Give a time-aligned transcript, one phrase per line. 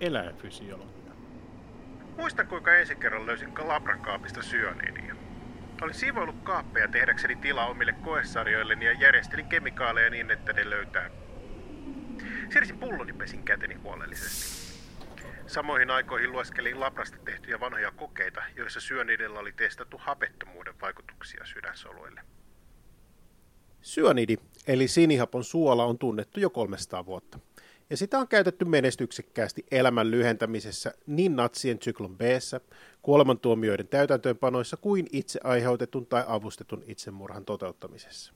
[0.00, 1.12] eläinfysiologia.
[2.16, 5.14] Muistan kuinka ensi kerran löysin labrakaapista syöniinia.
[5.82, 11.10] Olin siivoillut kaappeja tehdäkseni tilaa omille koesarjoilleni ja järjestelin kemikaaleja niin, että ne löytää.
[12.52, 14.68] Siirsin pulloni pesin käteni huolellisesti.
[15.46, 22.20] Samoihin aikoihin lueskelin labrasta tehtyjä vanhoja kokeita, joissa syönidellä oli testattu hapettomuuden vaikutuksia sydänsoluille.
[23.80, 24.36] Syönidi,
[24.66, 27.38] eli sinihapon suola, on tunnettu jo 300 vuotta.
[27.90, 32.20] Ja sitä on käytetty menestyksekkäästi elämän lyhentämisessä niin natsien syklon b
[33.02, 38.32] kuolemantuomioiden täytäntöönpanoissa kuin itse aiheutetun tai avustetun itsemurhan toteuttamisessa.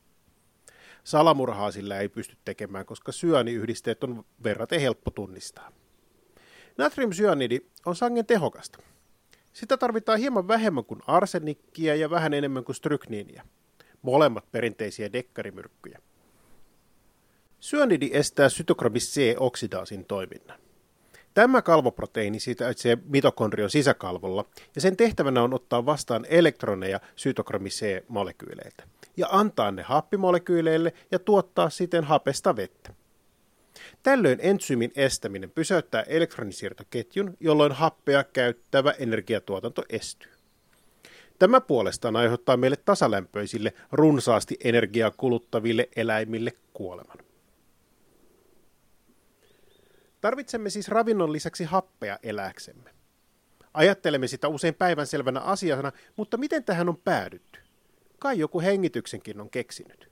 [1.05, 5.73] Salamurhaa sillä ei pysty tekemään, koska syöniyhdisteet on verraten helppo tunnistaa.
[6.79, 8.79] Natriumsyanidi on sangen tehokasta.
[9.52, 13.45] Sitä tarvitaan hieman vähemmän kuin arsenikkia ja vähän enemmän kuin strykniinia.
[14.02, 15.98] Molemmat perinteisiä dekkarimyrkkyjä.
[17.62, 20.59] Syönidi estää cytokromis C-oksidaasin toiminnan.
[21.34, 28.85] Tämä kalvoproteiini sijaitsee mitokondrion sisäkalvolla ja sen tehtävänä on ottaa vastaan elektroneja cytokromis C-molekyyleiltä
[29.16, 32.95] ja antaa ne happimolekyyleille ja tuottaa siten hapesta vettä.
[34.02, 40.33] Tällöin entsyymin estäminen pysäyttää elektronisiirtoketjun, jolloin happea käyttävä energiatuotanto estyy.
[41.38, 47.21] Tämä puolestaan aiheuttaa meille tasalämpöisille, runsaasti energiaa kuluttaville eläimille kuoleman.
[50.23, 52.90] Tarvitsemme siis ravinnon lisäksi happea eläksemme.
[53.74, 57.60] Ajattelemme sitä usein päivänselvänä asiana, mutta miten tähän on päädytty?
[58.18, 60.09] Kai joku hengityksenkin on keksinyt.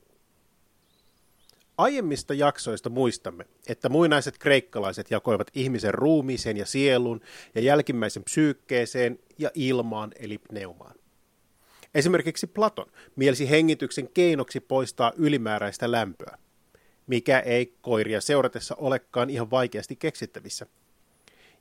[1.79, 7.21] Aiemmista jaksoista muistamme, että muinaiset kreikkalaiset jakoivat ihmisen ruumiiseen ja sielun
[7.55, 10.95] ja jälkimmäisen psyykkeeseen ja ilmaan eli pneumaan.
[11.95, 16.39] Esimerkiksi Platon mielsi hengityksen keinoksi poistaa ylimääräistä lämpöä,
[17.11, 20.67] mikä ei koiria seuratessa olekaan ihan vaikeasti keksittävissä–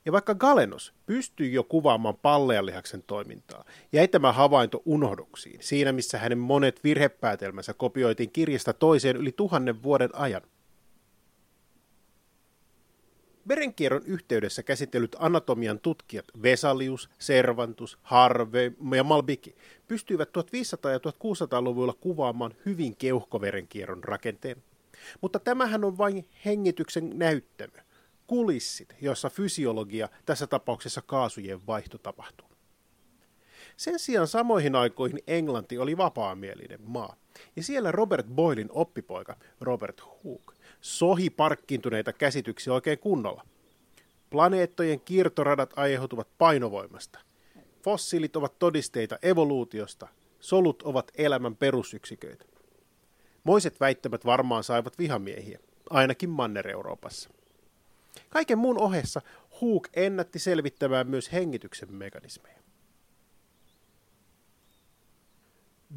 [0.04, 6.38] ja vaikka Galenos pystyy jo kuvaamaan palleanlihaksen toimintaa, jäi tämä havainto unohduksiin, siinä missä hänen
[6.38, 10.42] monet virhepäätelmänsä kopioitiin kirjasta toiseen yli tuhannen vuoden ajan.
[13.48, 19.54] Verenkierron yhteydessä käsitellyt anatomian tutkijat Vesalius, Servantus, Harvey ja Malbiki
[19.88, 24.62] pystyivät 1500- ja 1600-luvulla kuvaamaan hyvin keuhkoverenkierron rakenteen.
[25.20, 27.78] Mutta tämähän on vain hengityksen näyttämö
[28.26, 32.48] kulissit, jossa fysiologia, tässä tapauksessa kaasujen vaihto tapahtuu.
[33.76, 37.16] Sen sijaan samoihin aikoihin Englanti oli vapaamielinen maa,
[37.56, 43.46] ja siellä Robert Boylin oppipoika Robert Hooke sohi parkkiintuneita käsityksiä oikein kunnolla.
[44.30, 47.18] Planeettojen kiertoradat aiheutuvat painovoimasta.
[47.82, 50.08] Fossiilit ovat todisteita evoluutiosta.
[50.40, 52.44] Solut ovat elämän perusyksiköitä.
[53.44, 55.58] Moiset väittämät varmaan saivat vihamiehiä,
[55.90, 57.30] ainakin Manner-Euroopassa.
[58.30, 59.22] Kaiken muun ohessa
[59.60, 62.60] Hook ennätti selvittämään myös hengityksen mekanismeja.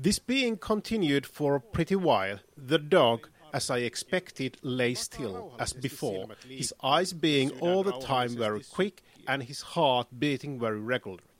[0.02, 5.75] This being continued for a pretty while, the dog, as I expected, lay still as
[5.81, 11.33] before, his eyes being all the time very quick and his heart beating very regularly.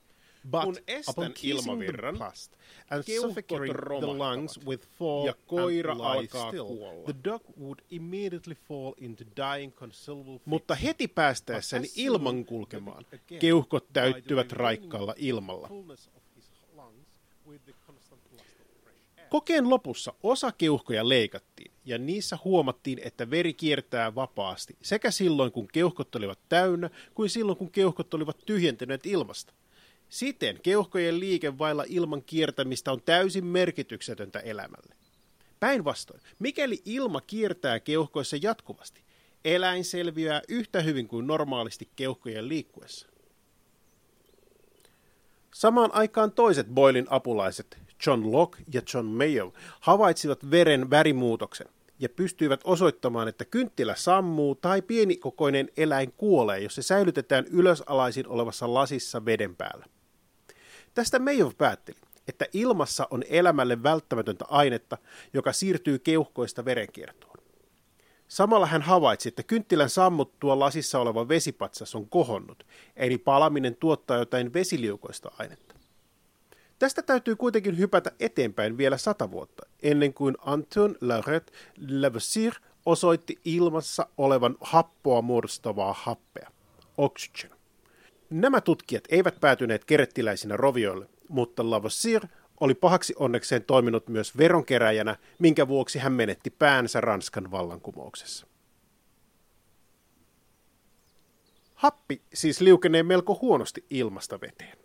[0.52, 2.58] But Kun estän upon kissing the ilmavirran, past
[2.90, 7.06] and keuhkot suffocating the romahtavat, lungs with foam ja koira alkaa still, kuolla.
[7.06, 13.06] the dog would immediately fall into dying considerable Mutta heti päästäessäni ilman kulkemaan,
[13.40, 15.70] keuhkot täyttyvät raikkaalla ilmalla.
[19.30, 25.68] Kokeen lopussa osa keuhkoja leikattiin ja niissä huomattiin, että veri kiertää vapaasti sekä silloin, kun
[25.68, 29.54] keuhkot olivat täynnä, kuin silloin, kun keuhkot olivat tyhjentyneet ilmasta.
[30.14, 34.96] Siten keuhkojen liike vailla ilman kiertämistä on täysin merkityksetöntä elämälle.
[35.60, 39.02] Päinvastoin, mikäli ilma kiertää keuhkoissa jatkuvasti,
[39.46, 43.08] eläin selviää yhtä hyvin kuin normaalisti keuhkojen liikkuessa.
[45.54, 51.68] Samaan aikaan toiset Boylin apulaiset, John Locke ja John Mayo, havaitsivat veren värimuutoksen
[52.00, 58.74] ja pystyivät osoittamaan, että kynttilä sammuu tai pienikokoinen eläin kuolee, jos se säilytetään ylösalaisin olevassa
[58.74, 59.86] lasissa veden päällä.
[60.94, 61.98] Tästä Mayo päätteli,
[62.28, 64.98] että ilmassa on elämälle välttämätöntä ainetta,
[65.34, 67.34] joka siirtyy keuhkoista verenkiertoon.
[68.28, 74.54] Samalla hän havaitsi, että kynttilän sammuttua lasissa oleva vesipatsas on kohonnut, eli palaminen tuottaa jotain
[74.54, 75.76] vesiliukoista ainetta.
[76.80, 81.54] Tästä täytyy kuitenkin hypätä eteenpäin vielä sata vuotta, ennen kuin Anton Lauret
[81.90, 82.54] Lavoisier
[82.86, 86.52] osoitti ilmassa olevan happoa muodostavaa happea,
[86.98, 87.52] oxygen.
[88.34, 92.28] Nämä tutkijat eivät päätyneet kerettiläisinä rovioille, mutta Lavoisier
[92.60, 98.48] oli pahaksi onnekseen toiminut myös veronkeräjänä, minkä vuoksi hän menetti päänsä Ranskan vallankumouksessa.
[101.76, 104.78] Happi siis liukenee melko huonosti ilmasta veteen.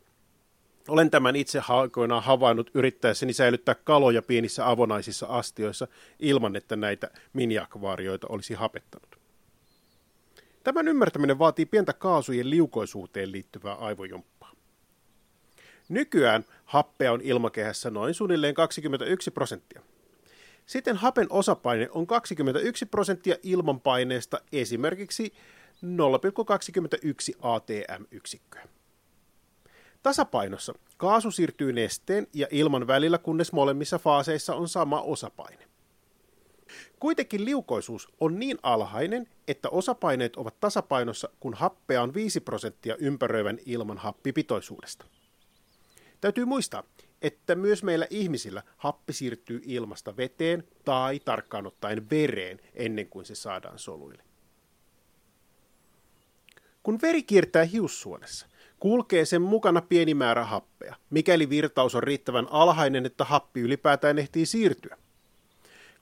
[0.89, 8.27] Olen tämän itse aikoinaan havainnut yrittäessäni säilyttää kaloja pienissä avonaisissa astioissa ilman, että näitä miniakvaarioita
[8.31, 9.18] olisi hapettanut.
[10.69, 14.53] Tämän ymmärtäminen vaatii pientä kaasujen liukoisuuteen liittyvää aivojumppaa.
[15.89, 19.83] Nykyään happea on ilmakehässä noin suunnilleen 21 prosenttia.
[20.67, 25.33] Sitten hapen osapaine on 21 prosenttia ilmanpaineesta esimerkiksi
[25.85, 28.69] 0,21 atm-yksikköä.
[30.03, 35.69] Tasapainossa kaasu siirtyy nesteen ja ilman välillä, kunnes molemmissa faaseissa on sama osapaine.
[37.01, 43.59] Kuitenkin liukoisuus on niin alhainen, että osapaineet ovat tasapainossa, kun happea on 5 prosenttia ympäröivän
[43.67, 45.07] ilman happipitoisuudesta.
[46.21, 46.83] Täytyy muistaa,
[47.23, 53.35] että myös meillä ihmisillä happi siirtyy ilmasta veteen tai tarkkaan ottaen vereen ennen kuin se
[53.35, 54.23] saadaan soluille.
[56.83, 58.47] Kun veri kiertää hiussuonessa,
[58.81, 64.47] kulkee sen mukana pieni määrä happea, mikäli virtaus on riittävän alhainen, että happi ylipäätään ehtii
[64.47, 64.97] siirtyä.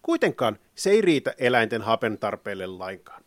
[0.06, 3.24] Kuitenkaan se ei riitä eläinten hapen tarpeelle lainkaan.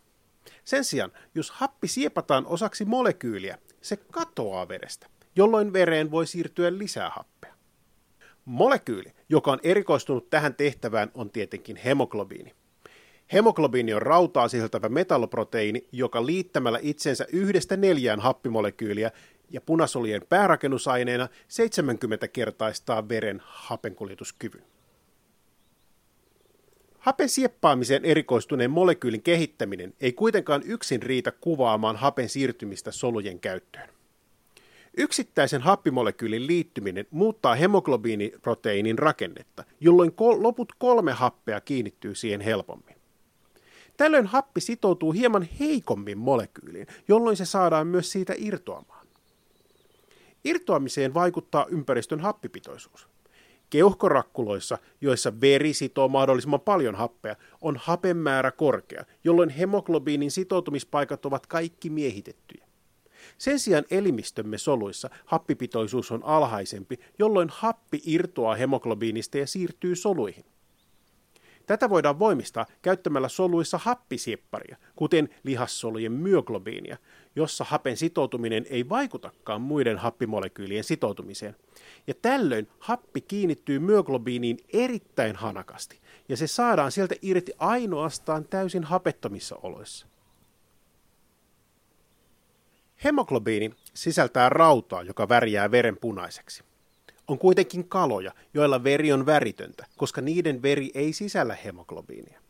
[0.65, 7.09] Sen sijaan, jos happi siepataan osaksi molekyyliä, se katoaa verestä, jolloin vereen voi siirtyä lisää
[7.09, 7.53] happea.
[8.45, 12.53] Molekyyli, joka on erikoistunut tähän tehtävään, on tietenkin hemoglobiini.
[13.33, 19.11] Hemoglobiini on rautaa sisältävä metalloproteiini, joka liittämällä itsensä yhdestä neljään happimolekyyliä
[19.49, 24.78] ja punasolujen päärakennusaineena 70 kertaistaa veren hapenkuljetuskyvyn.
[26.99, 33.89] Hapen sieppaamiseen erikoistuneen molekyylin kehittäminen ei kuitenkaan yksin riitä kuvaamaan hapen siirtymistä solujen käyttöön.
[34.97, 42.95] Yksittäisen happimolekyylin liittyminen muuttaa hemoglobiiniproteiinin rakennetta, jolloin kol- loput kolme happea kiinnittyy siihen helpommin.
[43.97, 49.07] Tällöin happi sitoutuu hieman heikommin molekyyliin, jolloin se saadaan myös siitä irtoamaan.
[50.43, 53.07] Irtoamiseen vaikuttaa ympäristön happipitoisuus.
[53.69, 61.47] Keuhkorakkuloissa, joissa veri sitoo mahdollisimman paljon happea, on hapen määrä korkea, jolloin hemoglobiinin sitoutumispaikat ovat
[61.47, 62.65] kaikki miehitettyjä.
[63.37, 70.45] Sen sijaan elimistömme soluissa happipitoisuus on alhaisempi, jolloin happi irtoaa hemoglobiinista ja siirtyy soluihin.
[71.69, 76.97] Tätä voidaan voimistaa käyttämällä soluissa happisiepparia, kuten lihassolujen myoglobiinia,
[77.35, 81.55] jossa hapen sitoutuminen ei vaikutakaan muiden happimolekyylien sitoutumiseen.
[82.07, 85.99] Ja tällöin happi kiinnittyy myoglobiiniin erittäin hanakasti,
[86.29, 90.07] ja se saadaan sieltä irti ainoastaan täysin hapettomissa oloissa.
[93.03, 96.68] Hemoglobiini sisältää rautaa, joka värjää veren punaiseksi.
[97.29, 102.41] On kuitenkin kaloja, joilla veri on väritöntä, koska niiden veri ei sisällä hemoglobiinia.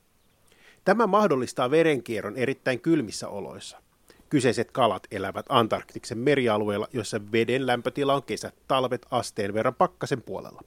[0.86, 3.82] Tämä mahdollistaa verenkierron erittäin kylmissä oloissa.
[4.30, 10.62] Kyseiset kalat elävät Antarktiksen merialueella, jossa veden lämpötila on kesät talvet asteen verran pakkasen puolella.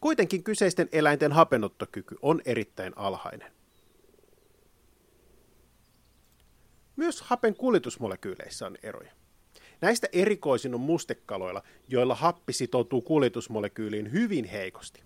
[0.00, 3.52] Kuitenkin kyseisten eläinten hapenottokyky on erittäin alhainen.
[6.96, 9.19] Myös hapen kuljetusmolekyyleissä on eroja.
[9.80, 15.02] Näistä erikoisin on mustekaloilla, joilla happi sitoutuu kuljetusmolekyyliin hyvin heikosti.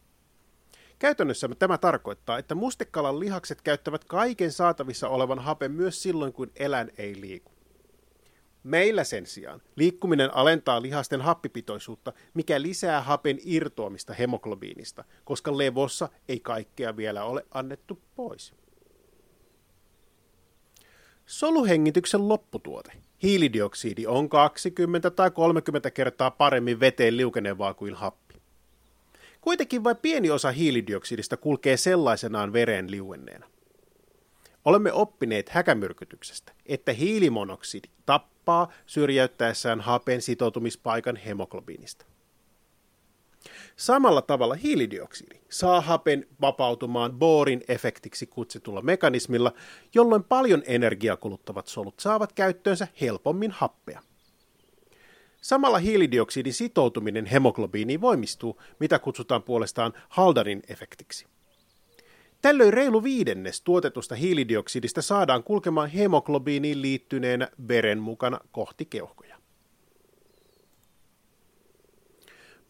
[0.99, 6.93] Käytännössä tämä tarkoittaa, että mustekalan lihakset käyttävät kaiken saatavissa olevan hapen myös silloin, kun eläin
[6.99, 7.53] ei liiku.
[8.63, 16.41] Meillä sen sijaan liikkuminen alentaa lihasten happipitoisuutta, mikä lisää hapen irtoamista hemoglobiinista, koska levossa ei
[16.41, 18.55] kaikkea vielä ole annettu pois.
[21.27, 28.35] Soluhengityksen lopputuote, hiilidioksidi, on 20 tai 30 kertaa paremmin veteen liukenevaa kuin happi.
[29.41, 33.47] Kuitenkin vain pieni osa hiilidioksidista kulkee sellaisenaan vereen liuenneena.
[34.65, 42.07] Olemme oppineet häkämyrkytyksestä, että hiilimonoksidi tappaa syrjäyttäessään hapen sitoutumispaikan hemoglobiinista.
[43.77, 49.53] Samalla tavalla hiilidioksidi saa hapen vapautumaan Borin efektiksi kutsutulla mekanismilla,
[49.95, 54.01] jolloin paljon energiaa kuluttavat solut saavat käyttöönsä helpommin happea.
[55.41, 61.27] Samalla hiilidioksidin sitoutuminen hemoglobiiniin voimistuu, mitä kutsutaan puolestaan Haldarin efektiksi.
[62.43, 69.34] Tällöin reilu viidennes tuotetusta hiilidioksidista saadaan kulkemaan hemoglobiiniin liittyneenä veren mukana kohti keuhkoja.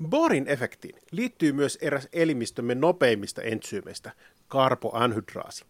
[0.05, 4.13] Borin efektiin liittyy myös eräs elimistömme nopeimmista entsyymeistä,
[4.49, 5.65] karboanhydraasi.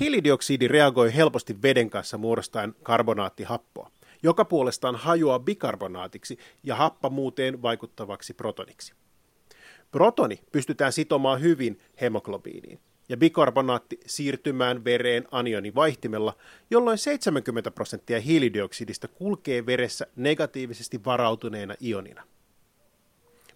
[0.00, 3.90] Hiilidioksidi reagoi helposti veden kanssa muodostaen karbonaattihappoa,
[4.22, 8.94] joka puolestaan hajoaa bikarbonaatiksi ja happamuuteen vaikuttavaksi protoniksi.
[9.90, 16.36] Protoni pystytään sitomaan hyvin hemoglobiiniin, ja bikarbonaatti siirtymään vereen anionivaihtimella,
[16.70, 22.22] jolloin 70 prosenttia hiilidioksidista kulkee veressä negatiivisesti varautuneena ionina.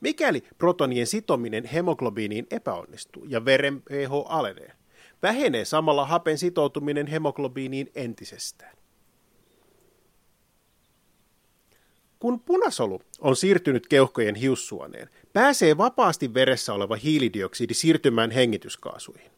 [0.00, 4.72] Mikäli protonien sitominen hemoglobiiniin epäonnistuu ja veren pH alenee,
[5.22, 8.76] vähenee samalla hapen sitoutuminen hemoglobiiniin entisestään.
[12.18, 19.37] Kun punasolu on siirtynyt keuhkojen hiussuoneen, pääsee vapaasti veressä oleva hiilidioksidi siirtymään hengityskaasuihin.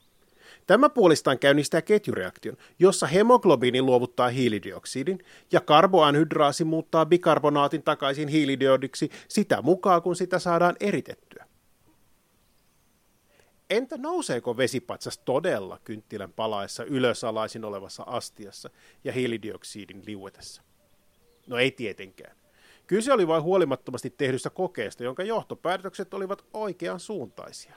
[0.70, 5.18] Tämä puolestaan käynnistää ketjureaktion, jossa hemoglobiini luovuttaa hiilidioksidin
[5.52, 11.46] ja karboanhydraasi muuttaa bikarbonaatin takaisin hiilidiodiksi sitä mukaan, kun sitä saadaan eritettyä.
[13.70, 18.70] Entä nouseeko vesipatsas todella kynttilän palaessa ylösalaisin olevassa astiassa
[19.04, 20.62] ja hiilidioksidin liuetessa?
[21.46, 22.36] No ei tietenkään.
[22.86, 27.76] Kyse oli vain huolimattomasti tehdystä kokeesta, jonka johtopäätökset olivat oikean suuntaisia.